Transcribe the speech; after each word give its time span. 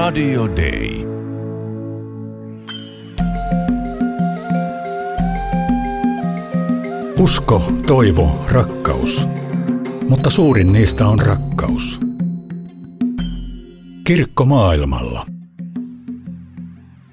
Radio 0.00 0.48
Day. 0.56 1.06
Usko, 7.18 7.62
toivo, 7.86 8.46
rakkaus. 8.52 9.26
Mutta 10.08 10.30
suurin 10.30 10.72
niistä 10.72 11.06
on 11.06 11.18
rakkaus. 11.18 12.00
Kirkko 14.04 14.44
maailmalla. 14.44 15.26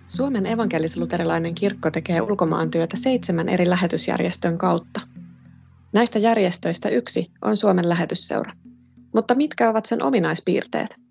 Suomen 0.08 0.46
evankelis-luterilainen 0.46 1.56
kirkko 1.56 1.92
tekee 1.92 2.22
ulkomaantyötä 2.22 2.98
seitsemän 2.98 3.50
eri 3.50 3.70
lähetysjärjestön 3.70 4.58
kautta. 4.58 5.02
Näistä 5.94 6.20
järjestöistä 6.20 6.90
yksi 6.90 7.32
on 7.42 7.58
Suomen 7.58 7.90
lähetysseura. 7.90 8.54
Mutta 9.14 9.36
mitkä 9.36 9.70
ovat 9.70 9.86
sen 9.86 10.04
ominaispiirteet? 10.04 11.07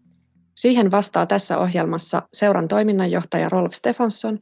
Siihen 0.57 0.91
vastaa 0.91 1.27
tässä 1.27 1.59
ohjelmassa 1.59 2.23
seuran 2.33 2.69
toiminnanjohtaja 2.69 3.49
Rolf 3.49 3.73
Stefansson 3.73 4.39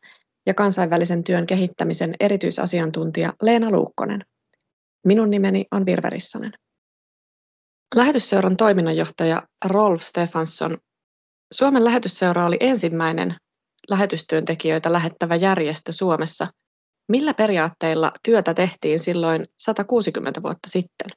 ja 0.47 0.55
kansainvälisen 0.55 1.25
työn 1.25 1.47
kehittämisen 1.47 2.15
erityisasiantuntija 2.21 3.33
Leena 3.43 3.71
Luukkonen. 3.71 4.25
Minun 5.07 5.31
nimeni 5.31 5.67
on 5.71 5.87
Virve 5.87 6.11
Rissanen. 6.11 6.53
Lähetysseuran 7.95 8.57
toiminnanjohtaja 8.57 9.43
Rolf 9.65 10.03
Stefansson. 10.03 10.79
Suomen 11.53 11.85
lähetysseura 11.85 12.47
oli 12.47 12.57
ensimmäinen 12.61 13.37
lähetystyöntekijöitä 13.91 14.93
lähettävä 14.93 15.37
järjestö 15.37 15.93
Suomessa. 15.93 16.47
Millä 17.09 17.35
periaatteilla 17.35 18.13
työtä 18.23 18.55
tehtiin 18.55 18.99
silloin 18.99 19.47
160 19.59 20.43
vuotta 20.43 20.69
sitten? 20.69 21.11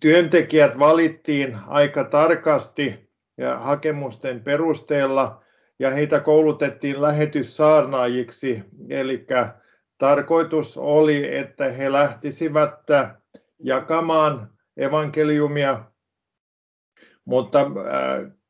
Työntekijät 0.00 0.78
valittiin 0.78 1.56
aika 1.66 2.04
tarkasti 2.04 3.07
ja 3.38 3.58
hakemusten 3.58 4.40
perusteella 4.40 5.42
ja 5.78 5.90
heitä 5.90 6.20
koulutettiin 6.20 7.02
lähetyssaarnaajiksi, 7.02 8.62
eli 8.88 9.26
tarkoitus 9.98 10.78
oli, 10.78 11.36
että 11.36 11.68
he 11.68 11.92
lähtisivät 11.92 12.74
jakamaan 13.58 14.50
evankeliumia, 14.76 15.84
mutta 17.24 17.66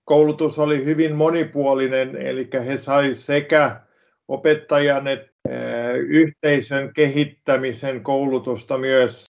koulutus 0.05 0.59
oli 0.59 0.85
hyvin 0.85 1.17
monipuolinen, 1.17 2.17
eli 2.17 2.49
he 2.67 2.79
sai 2.79 3.15
sekä 3.15 3.81
opettajan 4.29 5.07
että 5.07 5.29
yhteisön 6.09 6.95
kehittämisen 6.95 8.03
koulutusta 8.03 8.79
myös. 8.79 9.27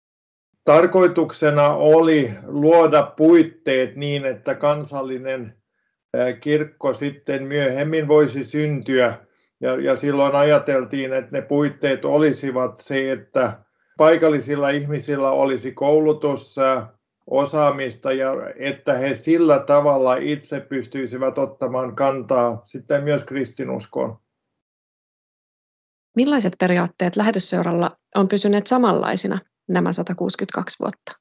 Tarkoituksena 0.67 1.69
oli 1.69 2.33
luoda 2.45 3.13
puitteet 3.17 3.95
niin, 3.95 4.25
että 4.25 4.55
kansallinen 4.55 5.57
kirkko 6.39 6.93
sitten 6.93 7.43
myöhemmin 7.43 8.07
voisi 8.07 8.43
syntyä. 8.43 9.17
Ja, 9.61 9.81
ja 9.81 9.95
silloin 9.95 10.35
ajateltiin, 10.35 11.13
että 11.13 11.31
ne 11.31 11.41
puitteet 11.41 12.05
olisivat 12.05 12.79
se, 12.79 13.11
että 13.11 13.59
paikallisilla 13.97 14.69
ihmisillä 14.69 15.31
olisi 15.31 15.71
koulutus, 15.71 16.55
osaamista 17.27 18.11
ja 18.11 18.31
että 18.55 18.93
he 18.93 19.15
sillä 19.15 19.59
tavalla 19.59 20.15
itse 20.15 20.59
pystyisivät 20.59 21.37
ottamaan 21.37 21.95
kantaa 21.95 22.61
sitten 22.65 23.03
myös 23.03 23.23
kristinuskoon. 23.23 24.17
Millaiset 26.15 26.53
periaatteet 26.59 27.15
lähetysseuralla 27.15 27.97
on 28.15 28.27
pysyneet 28.27 28.67
samanlaisina 28.67 29.39
nämä 29.67 29.91
162 29.91 30.79
vuotta? 30.79 31.11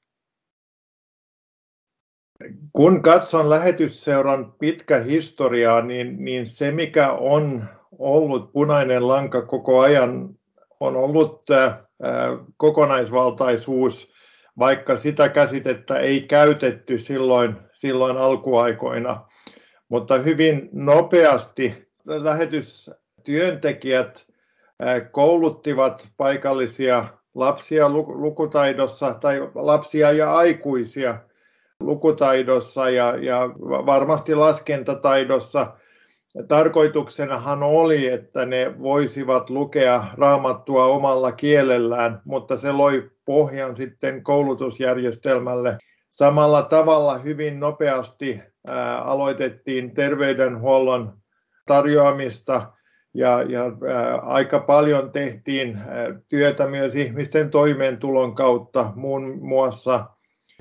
Kun 2.72 3.02
katson 3.02 3.50
lähetysseuran 3.50 4.52
pitkä 4.52 4.98
historiaa, 4.98 5.80
niin, 5.80 6.24
niin 6.24 6.46
se 6.46 6.70
mikä 6.70 7.12
on 7.12 7.64
ollut 7.98 8.52
punainen 8.52 9.08
lanka 9.08 9.42
koko 9.42 9.80
ajan 9.80 10.38
on 10.80 10.96
ollut 10.96 11.50
äh, 11.50 11.78
kokonaisvaltaisuus, 12.56 14.12
vaikka 14.58 14.96
sitä 14.96 15.28
käsitettä 15.28 15.98
ei 15.98 16.20
käytetty 16.20 16.98
silloin, 16.98 17.56
silloin 17.72 18.16
alkuaikoina. 18.16 19.26
Mutta 19.88 20.18
hyvin 20.18 20.68
nopeasti 20.72 21.88
lähetystyöntekijät 22.04 24.26
kouluttivat 25.10 26.08
paikallisia 26.16 27.08
lapsia 27.36 27.88
lukutaidossa 27.88 29.14
tai 29.14 29.50
lapsia 29.54 30.12
ja 30.12 30.34
aikuisia 30.34 31.18
lukutaidossa 31.80 32.90
ja, 32.90 33.16
ja 33.16 33.40
varmasti 33.60 34.34
laskentataidossa. 34.34 35.72
Tarkoituksenahan 36.48 37.62
oli, 37.62 38.06
että 38.08 38.46
ne 38.46 38.78
voisivat 38.78 39.50
lukea 39.50 40.04
raamattua 40.16 40.84
omalla 40.84 41.32
kielellään, 41.32 42.22
mutta 42.24 42.56
se 42.56 42.72
loi 42.72 43.10
pohjan 43.24 43.76
sitten 43.76 44.22
koulutusjärjestelmälle. 44.22 45.78
Samalla 46.10 46.62
tavalla 46.62 47.18
hyvin 47.18 47.60
nopeasti 47.60 48.40
ää, 48.66 49.02
aloitettiin 49.02 49.94
terveydenhuollon 49.94 51.12
tarjoamista 51.66 52.72
ja, 53.16 53.42
ja 53.42 53.62
ää, 53.88 54.16
aika 54.16 54.58
paljon 54.58 55.12
tehtiin 55.12 55.76
ää, 55.76 56.06
työtä 56.28 56.66
myös 56.66 56.94
ihmisten 56.94 57.50
toimeentulon 57.50 58.34
kautta, 58.34 58.92
muun 58.94 59.38
muassa 59.40 60.06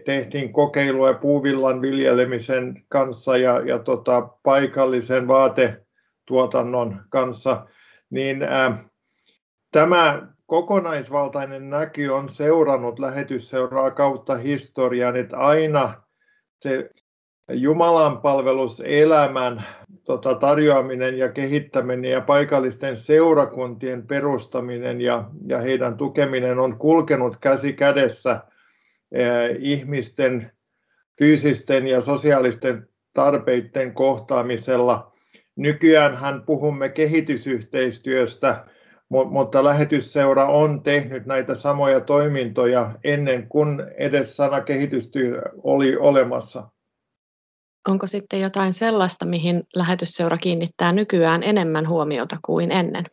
tehtiin 0.06 0.54
kokeilua 0.54 1.14
puuvillan 1.14 1.82
viljelemisen 1.82 2.84
kanssa 2.88 3.38
ja, 3.38 3.62
ja 3.66 3.80
tota, 3.80 4.22
paikallisen 4.22 5.28
vaatetuotannon 5.28 7.00
kanssa, 7.10 7.68
niin 8.10 8.44
ää, 8.44 8.84
tämä 9.72 10.28
kokonaisvaltainen 10.46 11.70
näky 11.70 12.08
on 12.08 12.30
seurannut 12.30 13.00
lähetysseuraa 13.00 13.92
kautta 13.92 14.36
historian, 14.36 15.16
että 15.16 15.38
aina 15.38 16.02
se 16.60 16.90
Jumalan 17.52 18.22
palveluselämän 18.22 19.64
tota, 20.04 20.36
tarjoaminen 20.36 21.18
ja 21.18 21.32
kehittäminen 21.32 22.12
ja 22.12 22.22
paikallisten 22.22 22.98
seurakuntien 22.98 24.08
perustaminen 24.08 25.02
ja, 25.02 25.30
ja 25.48 25.58
heidän 25.58 25.98
tukeminen 25.98 26.60
on 26.60 26.78
kulkenut 26.78 27.38
käsi 27.38 27.74
kädessä 27.74 28.42
eh, 29.12 29.58
ihmisten 29.60 30.52
fyysisten 31.18 31.88
ja 31.88 32.02
sosiaalisten 32.02 32.90
tarpeiden 33.14 33.94
kohtaamisella. 33.94 35.12
Nykyään 35.56 36.16
hän 36.16 36.44
puhumme 36.46 36.90
kehitysyhteistyöstä, 36.90 38.66
mutta 39.10 39.64
lähetysseura 39.64 40.46
on 40.46 40.84
tehnyt 40.84 41.26
näitä 41.26 41.56
samoja 41.56 42.00
toimintoja 42.02 42.92
ennen 43.04 43.48
kuin 43.50 43.84
edes 43.98 44.36
sana 44.36 44.62
kehitystyö 44.62 45.42
oli 45.64 45.98
olemassa. 45.98 46.75
Onko 47.88 48.08
sitten 48.08 48.42
jotain 48.42 48.74
sellaista, 48.74 49.26
mihin 49.26 49.64
lähetysseura 49.76 50.38
kiinnittää 50.38 50.92
nykyään 50.92 51.44
enemmän 51.44 51.88
huomiota 51.88 52.38
kuin 52.46 52.72
ennen? 52.72 53.06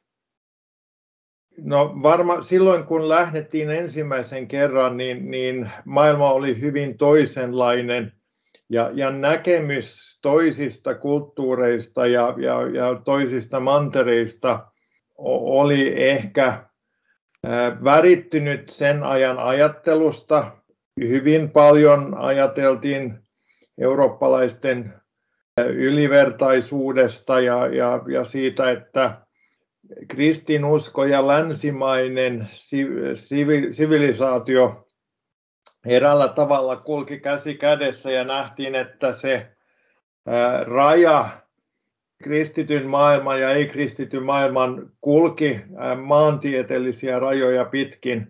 No 1.59 1.95
varma, 2.03 2.43
silloin 2.43 2.85
kun 2.85 3.09
lähdettiin 3.09 3.71
ensimmäisen 3.71 4.49
kerran, 4.49 4.97
niin, 4.97 5.31
niin 5.31 5.71
maailma 5.85 6.31
oli 6.31 6.61
hyvin 6.61 6.99
toisenlainen 6.99 8.13
ja, 8.71 8.91
ja 8.95 9.11
näkemys 9.11 10.19
toisista 10.23 10.95
kulttuureista 10.95 12.07
ja, 12.07 12.35
ja, 12.39 12.67
ja 12.67 13.01
toisista 13.05 13.61
mantereista 13.61 14.67
oli 15.19 16.03
ehkä 16.03 16.65
värittynyt 17.85 18.69
sen 18.69 19.03
ajan 19.03 19.39
ajattelusta. 19.39 20.51
Hyvin 21.01 21.51
paljon 21.51 22.15
ajateltiin 22.19 23.19
eurooppalaisten 23.79 24.95
ylivertaisuudesta 25.67 27.41
ja, 27.41 27.67
ja, 27.67 28.03
ja 28.09 28.25
siitä, 28.25 28.71
että 28.71 29.21
kristinusko 30.09 31.05
ja 31.05 31.27
länsimainen 31.27 32.49
sivilisaatio 33.71 34.89
eräällä 35.87 36.29
tavalla 36.29 36.77
kulki 36.77 37.21
käsi 37.21 37.55
kädessä 37.55 38.11
ja 38.11 38.25
nähtiin, 38.25 38.75
että 38.75 39.15
se 39.15 39.57
raja 40.67 41.29
kristityn 42.23 42.87
maailman 42.87 43.41
ja 43.41 43.51
ei-kristityn 43.51 44.23
maailman 44.23 44.93
kulki 45.01 45.61
maantieteellisiä 46.03 47.19
rajoja 47.19 47.65
pitkin. 47.65 48.29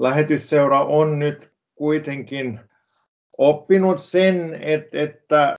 Lähetysseura 0.00 0.80
on 0.80 1.18
nyt 1.18 1.52
kuitenkin 1.74 2.60
oppinut 3.38 4.00
sen, 4.00 4.58
että, 4.60 5.00
että 5.00 5.56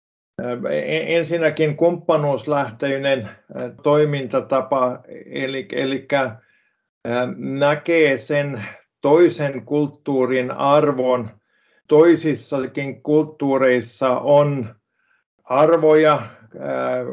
ensinnäkin 1.08 1.78
kumppanuuslähtöinen 1.78 3.30
toimintatapa, 3.84 5.00
eli, 5.26 5.68
eli 5.72 6.08
näkee 7.38 8.18
sen 8.18 8.64
toisen 9.02 9.66
kulttuurin 9.66 10.52
arvon. 10.52 11.30
Toisissakin 11.88 13.04
kulttuureissa 13.04 14.20
on 14.20 14.76
arvoja, 15.44 16.22
ää, 16.60 17.04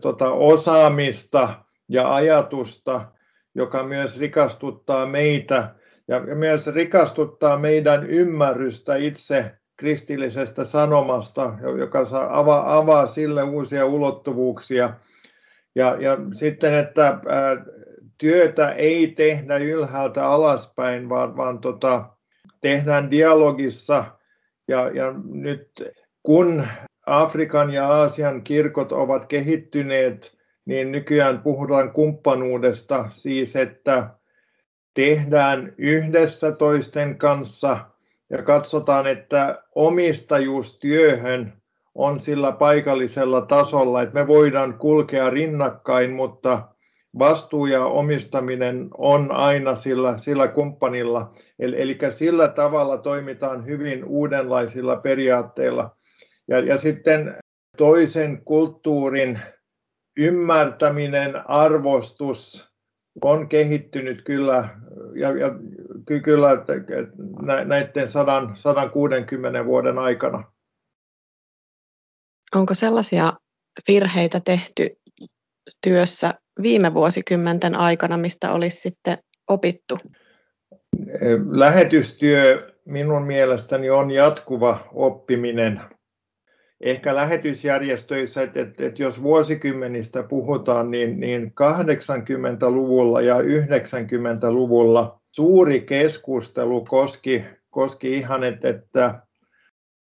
tota, 0.00 0.30
osaamista 0.32 1.64
ja 1.88 2.14
ajatusta, 2.14 3.12
joka 3.54 3.82
myös 3.82 4.18
rikastuttaa 4.18 5.06
meitä 5.06 5.74
ja 6.08 6.20
myös 6.20 6.66
rikastuttaa 6.66 7.58
meidän 7.58 8.06
ymmärrystä 8.06 8.96
itse 8.96 9.52
kristillisestä 9.76 10.64
sanomasta, 10.64 11.54
joka 11.78 12.04
saa, 12.04 12.38
avaa, 12.38 12.76
avaa 12.76 13.06
sille 13.06 13.42
uusia 13.42 13.86
ulottuvuuksia. 13.86 14.94
Ja, 15.74 15.96
ja 16.00 16.16
sitten, 16.32 16.74
että 16.74 17.06
ää, 17.06 17.64
työtä 18.18 18.72
ei 18.72 19.06
tehdä 19.06 19.56
ylhäältä 19.56 20.26
alaspäin, 20.26 21.08
vaan, 21.08 21.36
vaan 21.36 21.58
tota, 21.58 22.04
tehdään 22.60 23.10
dialogissa. 23.10 24.04
Ja, 24.68 24.90
ja 24.94 25.14
nyt 25.24 25.70
kun 26.22 26.66
Afrikan 27.06 27.70
ja 27.70 27.88
Aasian 27.88 28.42
kirkot 28.42 28.92
ovat 28.92 29.26
kehittyneet, 29.26 30.36
niin 30.64 30.92
nykyään 30.92 31.42
puhutaan 31.42 31.92
kumppanuudesta, 31.92 33.06
siis 33.10 33.56
että 33.56 34.10
tehdään 34.94 35.74
yhdessä 35.78 36.52
toisten 36.52 37.18
kanssa 37.18 37.93
ja 38.36 38.42
katsotaan, 38.42 39.06
että 39.06 39.62
omistajuustyöhön 39.74 41.52
on 41.94 42.20
sillä 42.20 42.52
paikallisella 42.52 43.40
tasolla, 43.40 44.02
että 44.02 44.14
me 44.14 44.26
voidaan 44.26 44.78
kulkea 44.78 45.30
rinnakkain, 45.30 46.12
mutta 46.12 46.68
vastuu 47.18 47.66
ja 47.66 47.84
omistaminen 47.84 48.88
on 48.98 49.32
aina 49.32 49.74
sillä, 49.74 50.18
sillä 50.18 50.48
kumppanilla. 50.48 51.30
Eli, 51.58 51.82
eli 51.82 51.98
sillä 52.10 52.48
tavalla 52.48 52.98
toimitaan 52.98 53.66
hyvin 53.66 54.04
uudenlaisilla 54.04 54.96
periaatteilla. 54.96 55.96
Ja, 56.48 56.60
ja 56.60 56.78
sitten 56.78 57.36
toisen 57.76 58.44
kulttuurin 58.44 59.40
ymmärtäminen, 60.16 61.50
arvostus 61.50 62.73
on 63.22 63.48
kehittynyt 63.48 64.22
kyllä, 64.22 64.68
ja, 65.14 65.28
ja 65.38 65.50
kyllä 66.22 66.48
näiden 67.64 68.08
100, 68.08 68.50
160 68.54 69.64
vuoden 69.64 69.98
aikana. 69.98 70.44
Onko 72.54 72.74
sellaisia 72.74 73.32
virheitä 73.88 74.40
tehty 74.40 74.96
työssä 75.82 76.34
viime 76.62 76.94
vuosikymmenten 76.94 77.74
aikana, 77.74 78.16
mistä 78.16 78.52
olisi 78.52 78.80
sitten 78.80 79.18
opittu? 79.48 79.98
Lähetystyö 81.50 82.74
minun 82.84 83.22
mielestäni 83.22 83.90
on 83.90 84.10
jatkuva 84.10 84.78
oppiminen. 84.92 85.80
Ehkä 86.80 87.14
lähetysjärjestöissä, 87.14 88.42
että, 88.42 88.60
että, 88.60 88.86
että 88.86 89.02
jos 89.02 89.22
vuosikymmenistä 89.22 90.22
puhutaan, 90.22 90.90
niin, 90.90 91.20
niin 91.20 91.52
80-luvulla 91.60 93.20
ja 93.20 93.34
90-luvulla 93.38 95.20
suuri 95.26 95.80
keskustelu 95.80 96.84
koski, 96.84 97.44
koski 97.70 98.12
ihan, 98.12 98.44
että, 98.44 98.68
että 98.68 99.20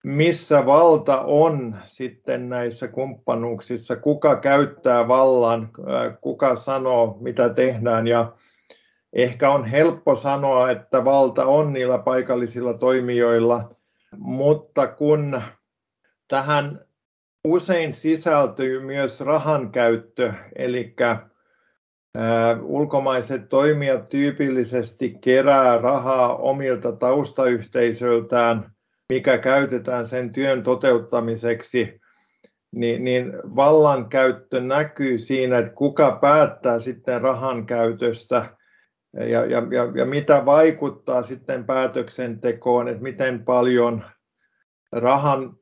missä 0.04 0.66
valta 0.66 1.20
on 1.20 1.76
sitten 1.84 2.48
näissä 2.48 2.88
kumppanuuksissa, 2.88 3.96
kuka 3.96 4.36
käyttää 4.36 5.08
vallan, 5.08 5.70
kuka 6.20 6.56
sanoo, 6.56 7.16
mitä 7.20 7.48
tehdään. 7.48 8.06
Ja 8.06 8.32
ehkä 9.12 9.50
on 9.50 9.64
helppo 9.64 10.16
sanoa, 10.16 10.70
että 10.70 11.04
valta 11.04 11.46
on 11.46 11.72
niillä 11.72 11.98
paikallisilla 11.98 12.74
toimijoilla, 12.74 13.70
mutta 14.16 14.86
kun 14.86 15.42
tähän 16.28 16.84
usein 17.46 17.94
sisältyy 17.94 18.80
myös 18.80 19.20
rahan 19.20 19.72
käyttö, 19.72 20.32
eli 20.56 20.94
ulkomaiset 22.62 23.48
toimijat 23.48 24.08
tyypillisesti 24.08 25.14
kerää 25.20 25.78
rahaa 25.78 26.36
omilta 26.36 26.92
taustayhteisöiltään– 26.92 28.64
mikä 29.08 29.38
käytetään 29.38 30.06
sen 30.06 30.32
työn 30.32 30.62
toteuttamiseksi, 30.62 32.00
niin, 32.72 33.04
niin 33.04 33.32
vallankäyttö 33.56 34.60
näkyy 34.60 35.18
siinä, 35.18 35.58
että 35.58 35.72
kuka 35.72 36.18
päättää 36.20 36.78
sitten 36.78 37.20
rahan 37.20 37.66
käytöstä 37.66 38.56
ja, 39.12 39.44
ja, 39.44 39.62
ja, 39.70 39.92
ja 39.94 40.04
mitä 40.04 40.44
vaikuttaa 40.46 41.22
sitten 41.22 41.64
päätöksentekoon, 41.64 42.88
että 42.88 43.02
miten 43.02 43.44
paljon 43.44 44.04
rahan 44.92 45.56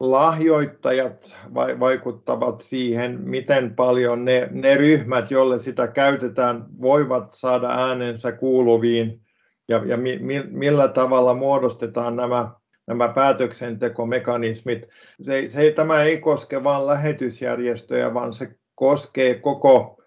lahjoittajat 0.00 1.36
vaikuttavat 1.54 2.60
siihen, 2.60 3.20
miten 3.20 3.74
paljon 3.74 4.24
ne, 4.24 4.48
ne 4.50 4.76
ryhmät, 4.76 5.30
joille 5.30 5.58
sitä 5.58 5.88
käytetään, 5.88 6.64
voivat 6.80 7.32
saada 7.32 7.68
äänensä 7.68 8.32
kuuluviin 8.32 9.20
ja, 9.68 9.82
ja 9.86 9.96
mi, 9.96 10.18
millä 10.50 10.88
tavalla 10.88 11.34
muodostetaan 11.34 12.16
nämä 12.16 12.50
nämä 12.86 13.08
päätöksentekomekanismit. 13.08 14.88
Se, 15.22 15.48
se, 15.48 15.70
tämä 15.70 16.02
ei 16.02 16.20
koske 16.20 16.64
vain 16.64 16.86
lähetysjärjestöjä, 16.86 18.14
vaan 18.14 18.32
se 18.32 18.54
koskee 18.74 19.34
koko 19.34 20.02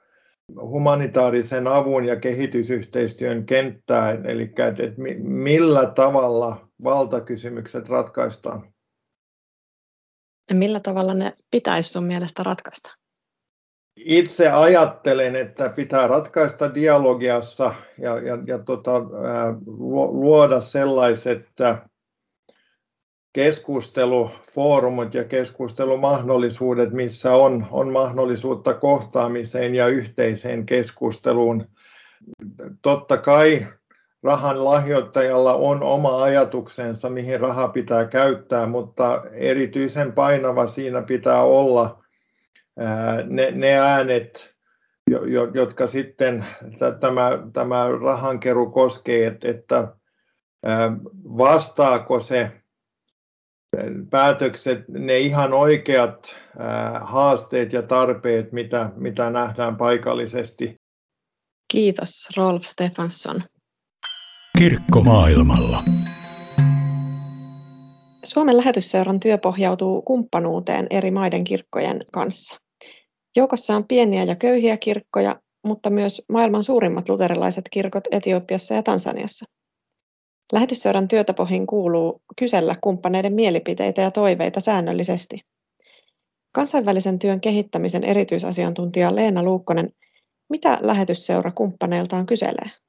humanitaarisen 0.62 1.68
avun 1.68 2.06
ja 2.06 2.16
kehitysyhteistyön 2.16 3.45
kenttää, 3.45 4.12
eli 4.12 4.44
että 4.44 5.01
millä 5.24 5.86
tavalla 5.86 6.68
valtakysymykset 6.84 7.90
ratkaistaan. 7.90 8.73
Millä 10.51 10.80
tavalla 10.80 11.13
ne 11.13 11.34
pitäisi 11.51 11.90
sun 11.90 12.04
mielestä 12.04 12.44
ratkaista? 12.44 12.90
Itse 13.98 14.51
ajattelen, 14.51 15.36
että 15.36 15.69
pitää 15.69 16.07
ratkaista 16.07 16.74
dialogiassa 16.74 17.75
ja, 17.98 18.19
ja, 18.19 18.38
ja 18.48 18.60
tota, 18.60 18.92
luoda 20.12 20.62
sellaiset 20.62 21.45
keskustelufoorumit 23.34 25.13
ja 25.13 25.24
keskustelumahdollisuudet, 25.24 26.92
missä 26.92 27.31
on, 27.31 27.68
on 27.72 27.92
mahdollisuutta 27.92 28.74
kohtaamiseen 28.74 29.75
ja 29.75 29.88
yhteiseen 29.88 30.66
keskusteluun. 30.66 31.68
Totta 32.81 33.18
kai 33.18 33.68
rahan 34.24 34.66
lahjoittajalla 34.66 35.54
on 35.54 35.84
oma 35.84 36.24
ajatuksensa, 36.24 37.10
mihin 37.10 37.40
raha 37.40 37.68
pitää 37.68 38.06
käyttää, 38.06 38.68
mutta 38.68 39.24
erityisen 39.31 40.14
painava 40.14 40.68
siinä 40.68 41.02
pitää 41.02 41.44
olla 41.44 42.04
ne, 43.28 43.52
ne 43.52 43.80
äänet, 43.80 44.54
jotka 45.54 45.88
sitten 45.88 46.45
tämä, 47.00 47.31
tämä 47.54 47.88
rahankeru 48.02 48.71
koskee, 48.71 49.38
että 49.44 49.95
vastaako 51.38 52.19
se 52.19 52.52
päätökset, 54.09 54.88
ne 54.88 55.19
ihan 55.19 55.54
oikeat 55.54 56.36
haasteet 57.02 57.74
ja 57.74 57.81
tarpeet, 57.81 58.52
mitä, 58.52 58.92
mitä 58.95 59.30
nähdään 59.30 59.78
paikallisesti. 59.78 60.76
Kiitos 61.71 62.30
Rolf 62.38 62.64
Stefansson. 62.64 63.42
Kirkko 64.57 65.02
maailmalla. 65.02 65.83
Suomen 68.24 68.57
lähetysseuran 68.57 69.19
työ 69.19 69.38
pohjautuu 69.38 70.02
kumppanuuteen 70.02 70.88
eri 70.90 71.12
maiden 71.12 71.44
kirkkojen 71.44 72.02
kanssa. 72.12 72.60
Joukossa 73.36 73.76
on 73.76 73.88
pieniä 73.88 74.24
ja 74.24 74.36
köyhiä 74.36 74.78
kirkkoja, 74.78 75.42
mutta 75.66 75.90
myös 75.90 76.22
maailman 76.30 76.64
suurimmat 76.64 77.10
luterilaiset 77.10 77.66
kirkot 77.72 78.04
Etiopiassa 78.12 78.74
ja 78.74 78.83
Tansaniassa. 78.83 79.45
Lähetysseuran 80.54 81.07
työtapoihin 81.07 81.68
kuuluu 81.68 82.22
kysellä 82.40 82.76
kumppaneiden 82.81 83.33
mielipiteitä 83.33 84.02
ja 84.02 84.12
toiveita 84.12 84.60
säännöllisesti. 84.60 85.42
Kansainvälisen 86.52 87.19
työn 87.19 87.42
kehittämisen 87.42 88.04
erityisasiantuntija 88.04 89.16
Leena 89.16 89.44
Luukkonen, 89.44 89.90
mitä 90.50 90.80
lähetysseura 90.81 91.52
kumppaneiltaan 91.52 92.26
kyselee? 92.26 92.82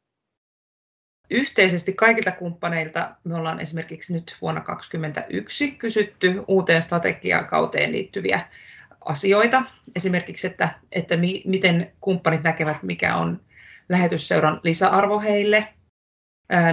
Yhteisesti 1.31 1.93
kaikilta 1.93 2.33
kumppaneilta 2.33 3.11
me 3.25 3.35
ollaan 3.35 3.61
esimerkiksi 3.61 4.13
nyt 4.13 4.37
vuonna 4.43 4.61
2021 4.61 5.71
kysytty 5.73 6.43
uuteen 6.49 6.83
strategiakauteen 6.83 7.93
liittyviä 7.93 8.47
asioita. 9.05 9.63
Esimerkiksi, 9.97 10.47
että, 10.47 10.69
että 10.93 11.17
mi, 11.17 11.43
miten 11.47 11.93
kumppanit 12.01 12.43
näkevät, 12.43 12.83
mikä 12.83 13.17
on 13.17 13.41
lähetysseuran 13.89 14.61
lisäarvo 14.63 15.21
heille, 15.21 15.69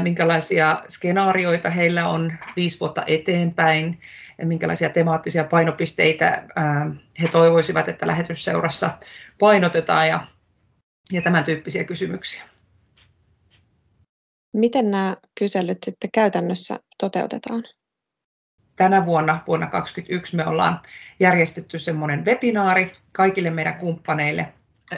minkälaisia 0.01 0.83
skenaarioita 0.89 1.69
heillä 1.69 2.09
on 2.09 2.33
viisi 2.55 2.79
vuotta 2.79 3.03
eteenpäin, 3.07 4.01
ja 4.37 4.45
minkälaisia 4.45 4.89
temaattisia 4.89 5.43
painopisteitä 5.43 6.43
he 7.21 7.27
toivoisivat, 7.27 7.87
että 7.87 8.07
lähetysseurassa 8.07 8.97
painotetaan 9.39 10.07
ja, 10.07 10.27
ja 11.11 11.21
tämän 11.21 11.43
tyyppisiä 11.43 11.83
kysymyksiä. 11.83 12.43
Miten 14.53 14.91
nämä 14.91 15.17
kyselyt 15.39 15.77
sitten 15.85 16.09
käytännössä 16.13 16.79
toteutetaan? 16.97 17.63
tänä 18.75 19.05
vuonna, 19.05 19.43
vuonna 19.47 19.65
2021, 19.65 20.35
me 20.35 20.47
ollaan 20.47 20.81
järjestetty 21.19 21.79
semmoinen 21.79 22.25
webinaari 22.25 22.95
kaikille 23.11 23.49
meidän 23.49 23.79
kumppaneille. 23.79 24.53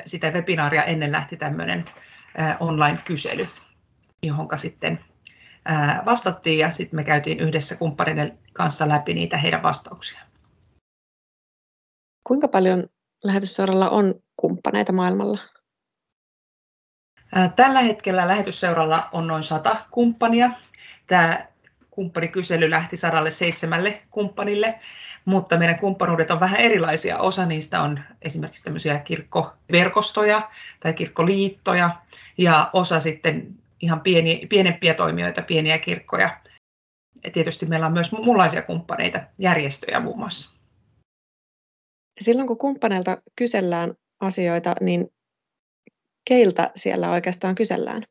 Sitä 0.05 0.31
webinaaria 0.31 0.83
ennen 0.83 1.11
lähti 1.11 1.37
tämmöinen 1.37 1.85
online-kysely, 2.59 3.47
johon 4.23 4.47
sitten 4.55 4.99
vastattiin 6.05 6.59
ja 6.59 6.71
sitten 6.71 6.95
me 6.95 7.03
käytiin 7.03 7.39
yhdessä 7.39 7.75
kumppaneiden 7.75 8.39
kanssa 8.53 8.89
läpi 8.89 9.13
niitä 9.13 9.37
heidän 9.37 9.63
vastauksia. 9.63 10.21
Kuinka 12.27 12.47
paljon 12.47 12.87
lähetysseuralla 13.23 13.89
on 13.89 14.15
kumppaneita 14.37 14.91
maailmalla? 14.91 15.39
Tällä 17.55 17.81
hetkellä 17.81 18.27
lähetysseuralla 18.27 19.09
on 19.11 19.27
noin 19.27 19.43
100 19.43 19.75
kumppania. 19.91 20.49
Tämä 21.07 21.45
kumppanikysely 21.91 22.69
lähti 22.69 22.97
107 22.97 23.83
kumppanille, 24.11 24.79
mutta 25.25 25.57
meidän 25.57 25.79
kumppanuudet 25.79 26.31
on 26.31 26.39
vähän 26.39 26.59
erilaisia. 26.59 27.17
Osa 27.17 27.45
niistä 27.45 27.81
on 27.81 27.99
esimerkiksi 28.21 28.63
tämmöisiä 28.63 28.99
kirkkoverkostoja 28.99 30.49
tai 30.79 30.93
kirkkoliittoja 30.93 31.89
ja 32.37 32.69
osa 32.73 32.99
sitten 32.99 33.55
ihan 33.79 34.01
pieni, 34.01 34.47
pienempiä 34.49 34.93
toimijoita, 34.93 35.41
pieniä 35.41 35.77
kirkkoja. 35.77 36.37
Ja 37.23 37.31
tietysti 37.31 37.65
meillä 37.65 37.85
on 37.85 37.93
myös 37.93 38.11
muunlaisia 38.11 38.61
kumppaneita, 38.61 39.19
järjestöjä 39.37 39.99
muun 39.99 40.19
muassa. 40.19 40.55
Silloin 42.21 42.47
kun 42.47 42.57
kumppaneilta 42.57 43.17
kysellään 43.35 43.93
asioita, 44.19 44.75
niin 44.81 45.13
keiltä 46.25 46.71
siellä 46.75 47.11
oikeastaan 47.11 47.55
kysellään? 47.55 48.03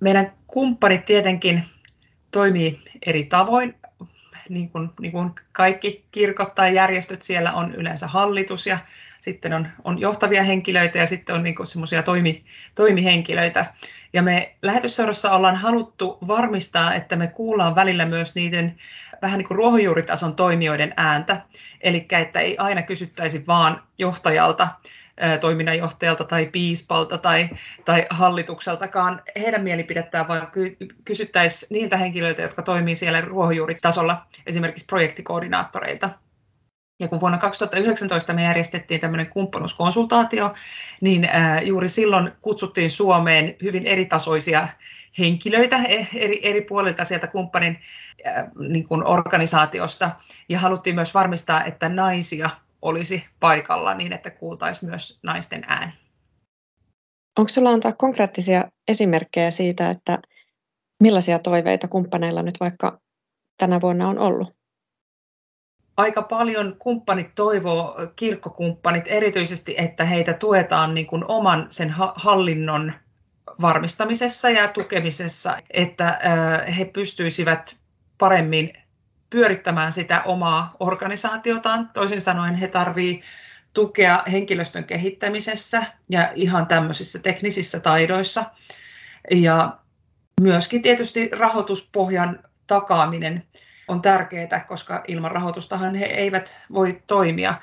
Meidän 0.00 0.32
kumppanit 0.46 1.04
tietenkin 1.04 1.64
toimii 2.30 2.80
eri 3.06 3.24
tavoin. 3.24 3.74
Niin 4.48 4.70
kuin, 4.70 4.90
niin 5.00 5.12
kuin 5.12 5.30
kaikki 5.52 6.04
kirkot 6.10 6.54
tai 6.54 6.74
järjestöt, 6.74 7.22
siellä 7.22 7.52
on 7.52 7.74
yleensä 7.74 8.06
hallitus 8.06 8.66
ja 8.66 8.78
sitten 9.20 9.52
on, 9.52 9.68
on 9.84 9.98
johtavia 9.98 10.42
henkilöitä 10.42 10.98
ja 10.98 11.06
sitten 11.06 11.34
on 11.34 11.42
niin 11.42 11.66
semmoisia 11.66 12.02
toimi, 12.02 12.44
toimihenkilöitä. 12.74 13.74
Ja 14.12 14.22
me 14.22 14.54
lähetysseurassa 14.62 15.32
ollaan 15.32 15.56
haluttu 15.56 16.18
varmistaa, 16.26 16.94
että 16.94 17.16
me 17.16 17.26
kuullaan 17.26 17.74
välillä 17.74 18.06
myös 18.06 18.34
niiden 18.34 18.76
vähän 19.22 19.38
niin 19.38 19.48
kuin 19.48 19.56
ruohonjuuritason 19.56 20.36
toimijoiden 20.36 20.94
ääntä. 20.96 21.42
Eli 21.80 22.06
että 22.10 22.40
ei 22.40 22.58
aina 22.58 22.82
kysyttäisi 22.82 23.46
vaan 23.46 23.82
johtajalta, 23.98 24.68
toiminnanjohtajalta 25.40 26.24
tai 26.24 26.46
piispalta 26.46 27.18
tai, 27.18 27.48
tai 27.84 28.06
hallitukseltakaan 28.10 29.22
heidän 29.38 29.64
mielipidettään, 29.64 30.28
vaan 30.28 30.48
kysyttäisiin 31.04 31.68
niiltä 31.70 31.96
henkilöiltä, 31.96 32.42
jotka 32.42 32.62
toimii 32.62 32.94
siellä 32.94 33.20
ruohonjuuritasolla, 33.20 34.26
esimerkiksi 34.46 34.86
projektikoordinaattoreilta. 34.86 36.10
Ja 37.00 37.08
kun 37.08 37.20
vuonna 37.20 37.38
2019 37.38 38.32
me 38.32 38.44
järjestettiin 38.44 39.00
tämmöinen 39.00 39.26
kumppanuuskonsultaatio, 39.26 40.54
niin 41.00 41.28
juuri 41.62 41.88
silloin 41.88 42.32
kutsuttiin 42.42 42.90
Suomeen 42.90 43.56
hyvin 43.62 43.86
eritasoisia 43.86 44.68
henkilöitä 45.18 45.76
e, 45.76 46.06
eri, 46.14 46.40
eri 46.42 46.60
puolilta 46.60 47.04
sieltä 47.04 47.26
kumppanin 47.26 47.78
niin 48.58 48.88
kuin 48.88 49.06
organisaatiosta. 49.06 50.10
Ja 50.48 50.58
haluttiin 50.58 50.94
myös 50.94 51.14
varmistaa, 51.14 51.64
että 51.64 51.88
naisia 51.88 52.50
olisi 52.84 53.24
paikalla 53.40 53.94
niin, 53.94 54.12
että 54.12 54.30
kuultaisiin 54.30 54.90
myös 54.90 55.18
naisten 55.22 55.64
ääni. 55.66 55.92
Onko 57.38 57.48
sinulla 57.48 57.72
antaa 57.72 57.92
konkreettisia 57.92 58.64
esimerkkejä 58.88 59.50
siitä, 59.50 59.90
että 59.90 60.18
millaisia 61.00 61.38
toiveita 61.38 61.88
kumppaneilla 61.88 62.42
nyt 62.42 62.60
vaikka 62.60 63.00
tänä 63.58 63.80
vuonna 63.80 64.08
on 64.08 64.18
ollut? 64.18 64.54
Aika 65.96 66.22
paljon 66.22 66.76
kumppanit 66.78 67.34
toivoo, 67.34 67.96
kirkkokumppanit 68.16 69.04
erityisesti, 69.06 69.74
että 69.78 70.04
heitä 70.04 70.32
tuetaan 70.32 70.94
niin 70.94 71.06
kuin 71.06 71.24
oman 71.28 71.66
sen 71.70 71.94
hallinnon 72.14 72.92
varmistamisessa 73.60 74.50
ja 74.50 74.68
tukemisessa, 74.68 75.58
että 75.70 76.18
he 76.78 76.84
pystyisivät 76.84 77.76
paremmin 78.18 78.72
pyörittämään 79.34 79.92
sitä 79.92 80.22
omaa 80.22 80.76
organisaatiotaan. 80.80 81.90
Toisin 81.92 82.20
sanoen 82.20 82.54
he 82.54 82.68
tarvitsevat 82.68 83.24
tukea 83.72 84.22
henkilöstön 84.32 84.84
kehittämisessä 84.84 85.82
ja 86.08 86.32
ihan 86.34 86.66
tämmöisissä 86.66 87.18
teknisissä 87.18 87.80
taidoissa. 87.80 88.44
Ja 89.30 89.76
myöskin 90.40 90.82
tietysti 90.82 91.28
rahoituspohjan 91.32 92.38
takaaminen 92.66 93.44
on 93.88 94.02
tärkeää, 94.02 94.64
koska 94.68 95.04
ilman 95.08 95.30
rahoitustahan 95.30 95.94
he 95.94 96.04
eivät 96.04 96.54
voi 96.72 97.02
toimia. 97.06 97.54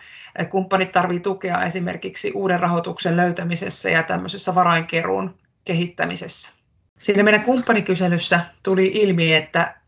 Kumppanit 0.50 0.92
tarvitsevat 0.92 1.24
tukea 1.24 1.64
esimerkiksi 1.64 2.32
uuden 2.36 2.60
rahoituksen 2.60 3.18
löytämisessä 3.18 3.90
ja 3.90 4.04
tämmöisessä 4.04 4.56
varainkeruun 4.56 5.38
kehittämisessä. 5.66 6.52
Siinä 7.00 7.24
meidän 7.24 7.44
kumppanikyselyssä 7.44 8.40
tuli 8.64 8.92
ilmi, 8.94 9.34
että 9.34 9.81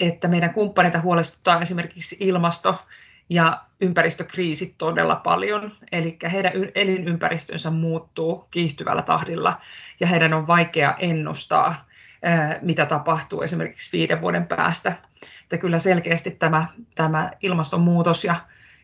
että 0.00 0.28
meidän 0.28 0.54
kumppaneita 0.54 1.00
huolestuttaa 1.00 1.62
esimerkiksi 1.62 2.16
ilmasto 2.20 2.78
ja 3.28 3.60
ympäristökriisit 3.80 4.74
todella 4.78 5.16
paljon. 5.16 5.72
Eli 5.92 6.16
heidän 6.32 6.52
elinympäristönsä 6.74 7.70
muuttuu 7.70 8.48
kiihtyvällä 8.50 9.02
tahdilla 9.02 9.60
ja 10.00 10.06
heidän 10.06 10.34
on 10.34 10.46
vaikea 10.46 10.94
ennustaa, 10.98 11.86
mitä 12.62 12.86
tapahtuu 12.86 13.42
esimerkiksi 13.42 13.98
viiden 13.98 14.20
vuoden 14.20 14.46
päästä. 14.46 14.92
Että 15.42 15.58
kyllä 15.58 15.78
selkeästi 15.78 16.30
tämä, 16.30 16.66
tämä 16.94 17.30
ilmastonmuutos 17.42 18.24
ja, 18.24 18.36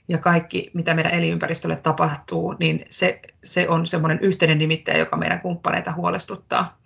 ja 0.09 0.19
kaikki, 0.19 0.71
mitä 0.75 0.95
meidän 0.95 1.12
elinympäristölle 1.12 1.76
tapahtuu, 1.76 2.57
niin 2.59 2.85
se, 2.90 3.21
se 3.45 3.69
on 3.69 3.87
semmoinen 3.87 4.19
yhteinen 4.21 4.59
nimittäjä, 4.59 4.99
joka 4.99 5.17
meidän 5.17 5.40
kumppaneita 5.40 5.93
huolestuttaa. 5.93 6.79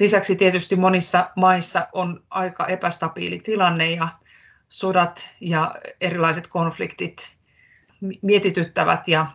Lisäksi 0.00 0.36
tietysti 0.36 0.76
monissa 0.76 1.30
maissa 1.36 1.88
on 1.92 2.22
aika 2.30 2.66
epästabiili 2.66 3.38
tilanne 3.38 3.90
ja 3.90 4.08
sodat 4.68 5.30
ja 5.40 5.74
erilaiset 6.00 6.46
konfliktit 6.46 7.16
mietityttävät 8.22 9.08
ja, 9.08 9.26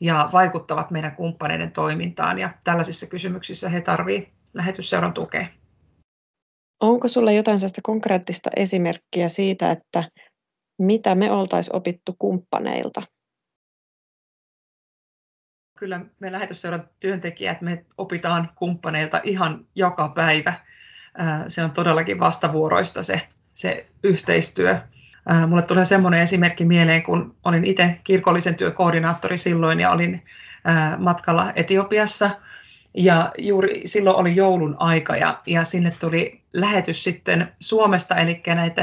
ja 0.00 0.28
vaikuttavat 0.32 0.90
meidän 0.90 1.16
kumppaneiden 1.16 1.72
toimintaan 1.72 2.38
ja 2.38 2.50
tällaisissa 2.64 3.06
kysymyksissä 3.06 3.68
he 3.68 3.80
tarvitsevat 3.80 4.40
lähetysseuran 4.54 5.12
tukea. 5.12 5.46
Onko 6.80 7.08
sinulla 7.08 7.32
jotain 7.32 7.58
sellaista 7.58 7.80
konkreettista 7.84 8.50
esimerkkiä 8.56 9.28
siitä, 9.28 9.70
että 9.70 10.04
mitä 10.78 11.14
me 11.14 11.30
oltaisiin 11.30 11.76
opittu 11.76 12.16
kumppaneilta 12.18 13.02
kyllä 15.80 16.00
me 16.20 16.32
lähetysseuran 16.32 16.84
työntekijät, 17.00 17.60
me 17.60 17.84
opitaan 17.98 18.50
kumppaneilta 18.54 19.20
ihan 19.24 19.64
joka 19.74 20.08
päivä. 20.08 20.54
Se 21.48 21.64
on 21.64 21.70
todellakin 21.70 22.20
vastavuoroista 22.20 23.02
se, 23.02 23.28
se 23.52 23.86
yhteistyö. 24.02 24.78
Mulle 25.48 25.62
tulee 25.62 25.84
semmoinen 25.84 26.20
esimerkki 26.20 26.64
mieleen, 26.64 27.02
kun 27.02 27.34
olin 27.44 27.64
itse 27.64 28.00
kirkollisen 28.04 28.54
työkoordinaattori 28.54 29.38
silloin 29.38 29.80
ja 29.80 29.90
olin 29.90 30.22
matkalla 30.98 31.52
Etiopiassa. 31.56 32.30
Ja 32.94 33.32
juuri 33.38 33.82
silloin 33.84 34.16
oli 34.16 34.36
joulun 34.36 34.76
aika 34.78 35.16
ja, 35.16 35.40
ja 35.46 35.64
sinne 35.64 35.92
tuli 36.00 36.40
lähetys 36.52 37.04
sitten 37.04 37.52
Suomesta, 37.60 38.16
eli 38.16 38.42
näitä 38.46 38.82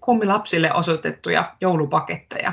kummilapsille 0.00 0.72
osoitettuja 0.72 1.54
joulupaketteja. 1.60 2.52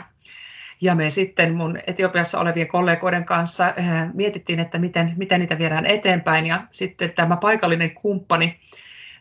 Ja 0.81 0.95
me 0.95 1.09
sitten 1.09 1.53
mun 1.53 1.79
Etiopiassa 1.87 2.39
olevien 2.39 2.67
kollegoiden 2.67 3.25
kanssa 3.25 3.73
eh, 3.75 3.85
mietittiin, 4.13 4.59
että 4.59 4.77
miten, 4.77 5.13
miten 5.17 5.39
niitä 5.39 5.57
viedään 5.57 5.85
eteenpäin. 5.85 6.45
Ja 6.45 6.61
sitten 6.71 7.11
tämä 7.11 7.37
paikallinen 7.37 7.91
kumppani 7.91 8.59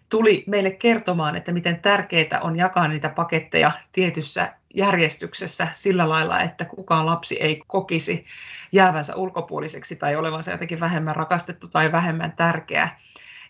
tuli 0.09 0.45
meille 0.47 0.71
kertomaan, 0.71 1.37
että 1.37 1.53
miten 1.53 1.81
tärkeää 1.81 2.41
on 2.43 2.57
jakaa 2.57 2.88
niitä 2.88 3.09
paketteja 3.09 3.73
tietyssä 3.93 4.53
järjestyksessä 4.75 5.69
sillä 5.73 6.09
lailla, 6.09 6.41
että 6.41 6.65
kukaan 6.65 7.07
lapsi 7.07 7.37
ei 7.41 7.62
kokisi 7.67 8.27
jäävänsä 8.73 9.17
ulkopuoliseksi 9.17 9.97
tai 9.97 10.17
olevansa 10.17 10.50
jotenkin 10.50 10.81
vähemmän 10.81 11.17
rakastettu 11.17 11.69
tai 11.69 11.93
vähemmän 11.93 12.33
tärkeä. 12.33 12.88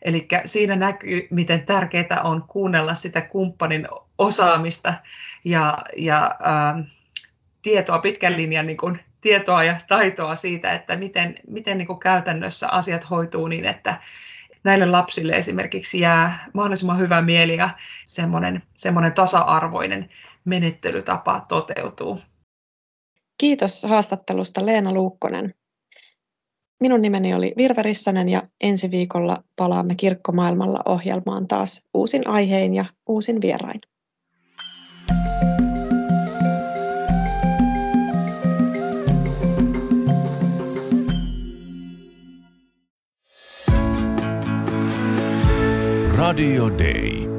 Eli 0.02 0.28
siinä 0.44 0.76
näkyy, 0.76 1.28
miten 1.30 1.66
tärkeää 1.66 2.22
on 2.24 2.44
kuunnella 2.48 2.94
sitä 2.94 3.20
kumppanin 3.20 3.88
osaamista 4.18 4.94
ja, 5.44 5.78
ja 5.96 6.38
äh, 6.46 6.84
tietoa, 7.62 7.98
pitkän 7.98 8.36
linjan 8.36 8.66
niin 8.66 8.76
kuin, 8.76 9.00
tietoa 9.20 9.64
ja 9.64 9.76
taitoa 9.88 10.34
siitä, 10.34 10.72
että 10.72 10.96
miten, 10.96 11.34
miten 11.48 11.78
niin 11.78 11.86
kuin 11.86 11.98
käytännössä 11.98 12.68
asiat 12.68 13.10
hoituu 13.10 13.48
niin, 13.48 13.64
että 13.64 14.00
näille 14.64 14.86
lapsille 14.86 15.32
esimerkiksi 15.32 16.00
jää 16.00 16.46
mahdollisimman 16.54 16.98
hyvä 16.98 17.22
mieli 17.22 17.56
ja 17.56 17.70
semmoinen, 18.06 18.62
semmoinen 18.74 19.12
tasa-arvoinen 19.12 20.08
menettelytapa 20.44 21.44
toteutuu. 21.48 22.20
Kiitos 23.38 23.82
haastattelusta 23.82 24.66
Leena 24.66 24.92
Luukkonen. 24.92 25.54
Minun 26.80 27.02
nimeni 27.02 27.34
oli 27.34 27.54
Virve 27.56 27.82
Rissanen 27.82 28.28
ja 28.28 28.42
ensi 28.60 28.90
viikolla 28.90 29.44
palaamme 29.56 29.94
Kirkkomaailmalla 29.94 30.82
ohjelmaan 30.84 31.48
taas 31.48 31.84
uusin 31.94 32.26
aihein 32.26 32.74
ja 32.74 32.84
uusin 33.06 33.40
vierain. 33.40 33.80
Radio 46.28 46.68
Day. 46.68 47.37